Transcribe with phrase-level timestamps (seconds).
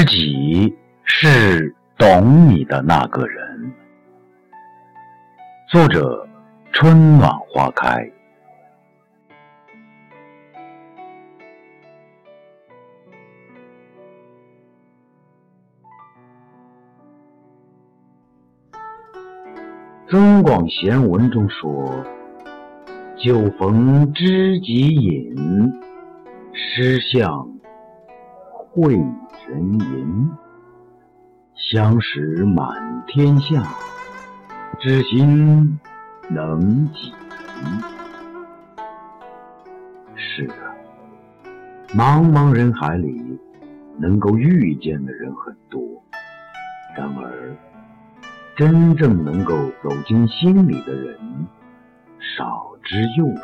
[0.00, 0.74] 知己
[1.04, 3.70] 是懂你的那个人。
[5.68, 6.26] 作者：
[6.72, 8.10] 春暖花开。
[20.10, 22.02] 《增广贤文》中说
[23.22, 25.36] ：“酒逢知己饮，
[26.54, 27.59] 诗向
[28.70, 30.30] 会人吟。
[31.54, 33.62] 相识满天下，
[34.80, 35.78] 知心
[36.28, 37.12] 能几
[37.62, 37.82] 人？”
[40.16, 40.54] 是的，
[41.94, 43.38] 茫茫人海里，
[43.98, 45.80] 能够遇见的人很多，
[46.96, 47.56] 然而。
[48.56, 51.18] 真正能够走进心里的人
[52.36, 53.42] 少之又少。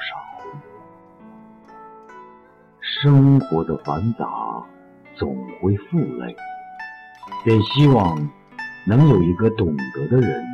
[2.83, 4.27] 生活的繁杂
[5.17, 6.37] 总会负累，
[7.45, 8.17] 便希望
[8.87, 10.45] 能有一个懂得的人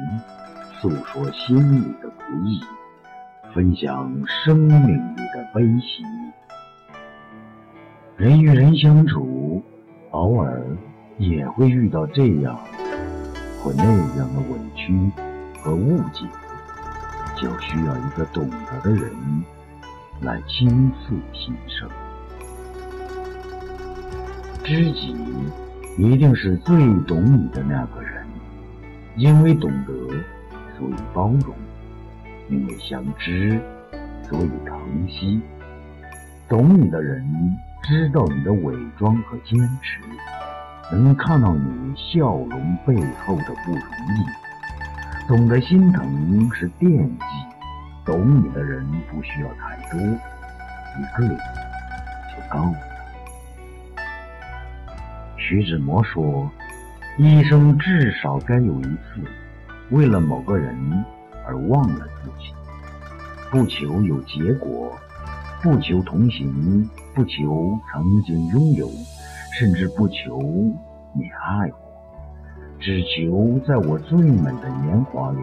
[0.81, 2.61] 诉说心里的不易，
[3.53, 6.05] 分享生命里的悲喜。
[8.17, 9.63] 人与人相处，
[10.11, 10.65] 偶尔
[11.19, 12.59] 也会遇到这样。
[13.63, 14.93] 或那样的委屈
[15.63, 16.27] 和误解，
[17.37, 19.11] 就需要一个懂得的人
[20.21, 21.89] 来倾诉心声。
[24.65, 25.17] 知己
[25.99, 28.25] 一定是最懂你的那个人，
[29.17, 29.93] 因为懂得，
[30.79, 31.53] 所以包容；
[32.49, 33.61] 因为相知，
[34.29, 35.41] 所以疼惜。
[36.49, 37.25] 懂你的人，
[37.83, 40.01] 知道你的伪装和坚持。
[40.91, 47.25] 能看到你笑容背后的不容易，懂得心疼是惦记，
[48.05, 52.92] 懂你的人不需要太多，一个就够了。
[55.53, 56.51] 徐志摩说
[57.21, 59.21] ：“一生至少该有一次，
[59.91, 60.75] 为了某个人
[61.47, 62.55] 而忘了自己，
[63.51, 64.91] 不求有结果，
[65.63, 68.89] 不求同行，不求曾经拥有。”
[69.53, 70.41] 甚至不求
[71.13, 71.77] 你爱我，
[72.81, 75.39] 只求在我最美的年华里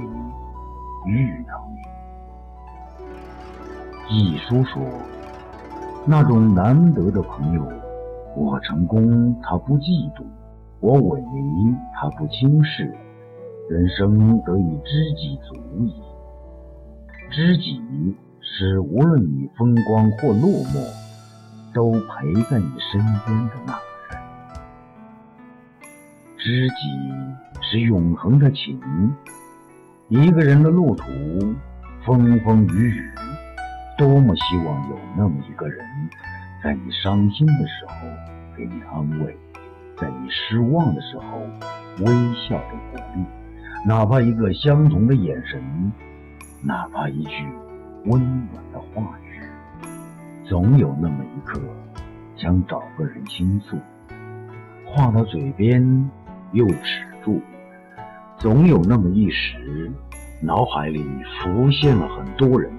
[1.06, 1.54] 遇到
[4.10, 4.18] 你。
[4.34, 4.82] 一书说，
[6.08, 7.72] 那种难得的朋友，
[8.36, 10.24] 我成功他不嫉妒，
[10.80, 12.94] 我萎靡他不轻视，
[13.70, 15.94] 人生得以知己足矣。
[17.32, 17.82] 知己
[18.42, 23.80] 是无论你风光或落寞，都陪在你身边的那个
[24.10, 24.22] 人。
[26.38, 26.74] 知己
[27.62, 28.80] 是永恒的情，
[30.08, 31.06] 一个人的路途
[32.06, 33.12] 风风雨雨，
[33.98, 35.86] 多么希望有那么一个人，
[36.64, 37.94] 在你伤心的时候
[38.56, 39.38] 给你安慰，
[39.98, 41.40] 在你失望的时候
[42.00, 42.06] 微
[42.36, 43.26] 笑着鼓励，
[43.86, 45.92] 哪怕一个相同的眼神，
[46.64, 47.46] 哪怕一句
[48.06, 49.42] 温暖的话语，
[50.46, 51.60] 总有那么一刻
[52.36, 53.78] 想找个人倾诉，
[54.86, 56.10] 话到嘴边。
[56.52, 57.40] 又止住，
[58.40, 59.92] 总有那么一时，
[60.42, 61.06] 脑海里
[61.44, 62.74] 浮现了很多人，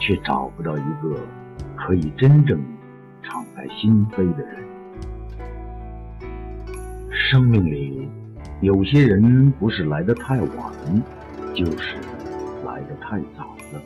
[0.00, 1.20] 却找不到一个
[1.76, 2.60] 可以真正
[3.22, 4.64] 敞开心扉的人。
[7.10, 8.08] 生命里
[8.60, 11.02] 有些人不是来得太晚，
[11.54, 11.96] 就是
[12.66, 13.80] 来得太早了。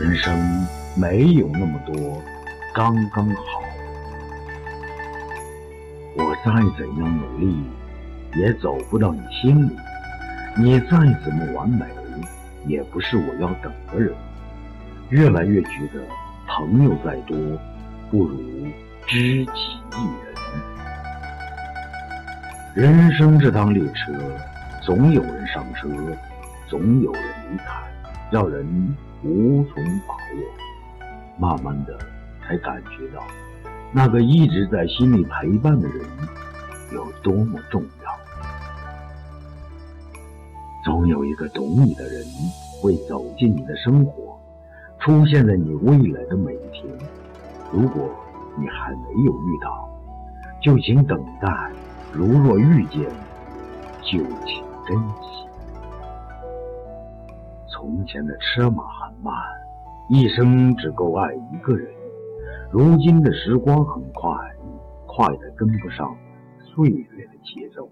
[0.00, 0.36] 人生
[0.96, 2.22] 没有那么多
[2.74, 3.62] 刚刚好。
[6.16, 7.56] 我再怎样努力，
[8.36, 9.72] 也走不到你心里；
[10.56, 10.88] 你再
[11.24, 11.84] 怎么完美，
[12.66, 14.14] 也不是我要等的人。
[15.10, 16.00] 越来越觉得，
[16.46, 17.36] 朋友再多，
[18.14, 18.38] 不如
[19.08, 19.50] 知己
[19.90, 20.32] 一人。
[22.72, 24.12] 人生这趟列车，
[24.84, 25.88] 总有人上车，
[26.68, 27.64] 总有人离开，
[28.30, 28.64] 让人
[29.24, 30.46] 无从把握。
[31.40, 31.98] 慢慢的，
[32.46, 33.20] 才感觉到。
[33.90, 36.06] 那个一直在心里陪伴的人
[36.92, 38.16] 有多么重要？
[40.84, 42.24] 总有一个懂你的人
[42.80, 44.38] 会走进你的生活，
[45.00, 46.84] 出现在你未来的每一天。
[47.74, 48.08] 如果
[48.56, 49.90] 你还没有遇到，
[50.62, 51.50] 就请等待；
[52.12, 53.02] 如若遇见，
[54.00, 55.44] 就请珍惜。
[57.66, 59.34] 从前的车马很慢，
[60.08, 61.92] 一生只够爱一个人。
[62.70, 64.30] 如今的时光很快，
[65.08, 66.16] 快得跟不上
[66.60, 67.88] 岁月的节奏。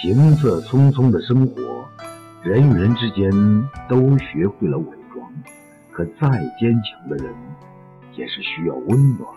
[0.00, 1.84] 行色匆匆的生活，
[2.44, 3.28] 人与人之间
[3.88, 5.28] 都学会了伪装。
[5.90, 6.28] 可再
[6.60, 7.34] 坚强的人，
[8.18, 9.30] 也是需要温暖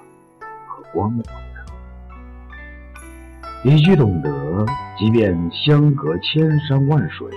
[0.66, 1.30] 和关怀的。
[3.63, 4.66] 一句懂得，
[4.98, 7.30] 即便相隔千山万水，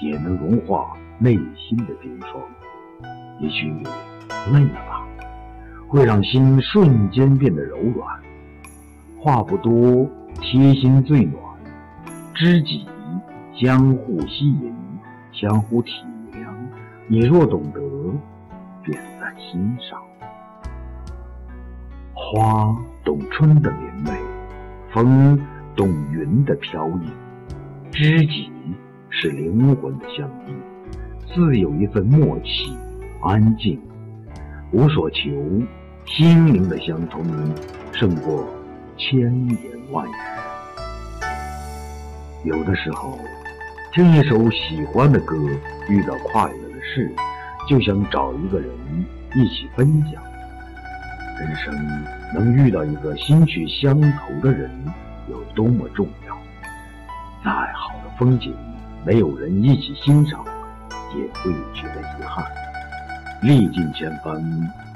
[0.00, 2.40] 也能融化内心的冰霜。
[3.40, 3.72] 一句
[4.52, 5.04] 累了吧，
[5.88, 8.20] 会让心瞬间变得柔软。
[9.20, 10.08] 话不多，
[10.40, 11.42] 贴心最暖。
[12.36, 12.86] 知己
[13.56, 14.72] 相互吸引，
[15.32, 15.90] 相互体
[16.32, 16.46] 谅。
[17.08, 17.80] 你若懂得，
[18.84, 20.00] 便在心上。
[22.30, 24.10] 花懂春的明媚，
[24.92, 25.40] 风
[25.74, 27.08] 懂云的飘逸。
[27.90, 28.52] 知己
[29.08, 30.52] 是灵魂的相依，
[31.32, 32.76] 自有一份默契，
[33.22, 33.80] 安静，
[34.72, 35.30] 无所求，
[36.04, 37.24] 心灵的相通
[37.92, 38.44] 胜过
[38.98, 39.58] 千言
[39.90, 40.12] 万语。
[42.44, 43.18] 有的时候，
[43.94, 45.34] 听一首喜欢的歌，
[45.88, 47.10] 遇到快乐的事，
[47.66, 48.68] 就想找一个人
[49.34, 50.22] 一起分享。
[51.40, 51.74] 人生
[52.34, 54.70] 能遇到一个心趣相投的人，
[55.28, 56.36] 有多么重要？
[57.44, 58.54] 再好的风景，
[59.04, 60.44] 没有人一起欣赏，
[61.14, 62.44] 也会觉得遗憾。
[63.42, 64.42] 历尽千帆，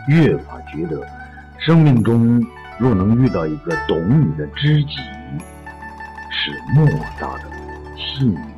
[0.08, 1.00] 越发觉得，
[1.58, 2.44] 生命中
[2.78, 4.96] 若能遇到一个懂你的知己。
[6.34, 6.84] 是莫
[7.20, 7.44] 大的
[7.96, 8.51] 幸运。